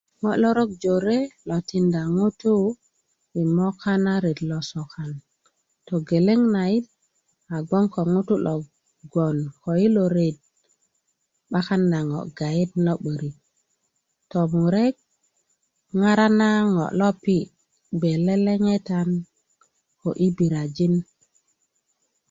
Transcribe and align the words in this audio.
ŋo 0.23 0.31
lorok 0.41 0.71
jore 0.81 1.19
lo 1.49 1.57
tinda 1.69 2.01
ŋutuu 2.15 2.65
yi 3.33 3.41
moka 3.57 3.93
na 4.05 4.13
ret 4.23 4.39
lo 4.49 4.59
sokan 4.71 5.11
togeleŋ 5.87 6.41
nait 6.55 6.85
a 7.53 7.55
gboŋ 7.67 7.85
ko 7.93 8.01
ŋutu' 8.13 8.43
lo 8.47 8.55
gboŋ 9.11 9.35
ko 9.63 9.69
yilo 9.81 10.05
ret 10.15 10.37
'bakan 11.51 11.81
na 11.91 11.99
ŋo' 12.09 12.27
gayet 12.37 12.71
lo 12.85 12.93
'borik 12.99 13.35
tomurek 14.31 14.95
ŋara 15.99 16.27
na 16.39 16.49
ŋo 16.73 16.85
lo 16.99 17.09
pi' 17.23 17.51
bge 17.99 18.11
leleŋetan 18.27 19.09
ko 20.01 20.09
ibirajin 20.25 20.93